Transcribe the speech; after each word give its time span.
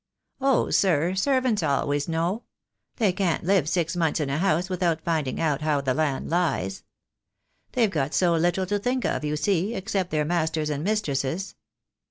"Oh, 0.39 0.71
sir, 0.71 1.13
servants 1.13 1.61
always 1.61 2.07
know. 2.07 2.41
They 2.95 3.13
can't 3.13 3.43
live 3.43 3.69
six 3.69 3.95
months 3.95 4.19
in 4.19 4.31
a 4.31 4.39
house 4.39 4.67
without 4.67 5.03
finding 5.05 5.39
out 5.39 5.61
how 5.61 5.79
the 5.79 5.93
land 5.93 6.27
lies. 6.27 6.81
They've 7.73 7.87
got 7.91 8.15
so 8.15 8.33
little 8.33 8.65
to 8.65 8.79
think 8.79 9.05
of, 9.05 9.23
you 9.23 9.35
see, 9.37 9.75
except 9.75 10.09
their 10.09 10.25
masters 10.25 10.71
and 10.71 10.83
mistresses. 10.83 11.53